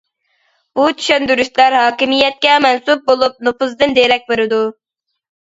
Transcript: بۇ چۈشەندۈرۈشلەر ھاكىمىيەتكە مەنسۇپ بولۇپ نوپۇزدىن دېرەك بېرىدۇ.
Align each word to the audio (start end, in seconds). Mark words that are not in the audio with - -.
بۇ 0.77 0.85
چۈشەندۈرۈشلەر 1.01 1.75
ھاكىمىيەتكە 1.79 2.57
مەنسۇپ 2.65 3.05
بولۇپ 3.11 3.37
نوپۇزدىن 3.49 3.95
دېرەك 4.01 4.27
بېرىدۇ. 4.35 4.65